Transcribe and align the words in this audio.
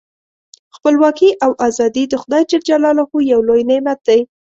خپلواکي 0.75 1.29
او 1.45 1.51
ازادي 1.67 2.03
د 2.09 2.13
خدای 2.21 2.43
ج 2.49 2.53
یو 3.31 3.39
لوی 3.47 3.61
نعمت 3.69 3.99
دی. 4.07 4.19